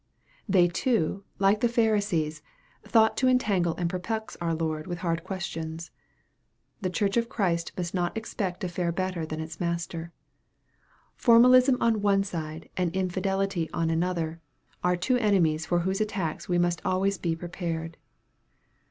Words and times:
They 0.49 0.67
too, 0.67 1.23
like 1.37 1.61
the 1.61 1.69
Pharisees, 1.69 2.41
thought 2.83 3.15
to 3.17 3.27
entangle 3.27 3.75
and 3.75 3.87
perplex 3.87 4.35
our 4.41 4.55
Lord 4.55 4.87
with 4.87 4.97
hard 5.05 5.23
questions. 5.23 5.91
The 6.81 6.89
Church 6.89 7.17
of 7.17 7.29
Christ 7.29 7.71
must 7.77 7.93
not 7.93 8.17
expect 8.17 8.61
to 8.61 8.67
fare 8.67 8.91
better 8.91 9.27
than 9.27 9.39
its 9.39 9.59
Master. 9.59 10.11
Formalism 11.15 11.77
on 11.79 12.01
one 12.01 12.23
side 12.23 12.67
and 12.75 12.89
infidelity 12.95 13.69
on 13.73 13.91
another, 13.91 14.41
are 14.83 14.95
two 14.95 15.17
enemies 15.17 15.67
for 15.67 15.81
whose 15.81 16.01
attacks 16.01 16.49
we 16.49 16.57
must 16.57 16.81
always 16.83 17.19
be 17.19 17.35
prepared. 17.35 17.95